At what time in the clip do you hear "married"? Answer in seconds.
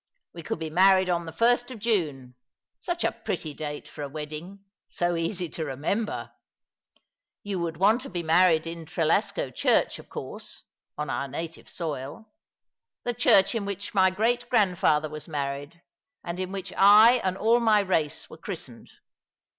0.71-1.11, 8.23-8.65, 15.27-15.83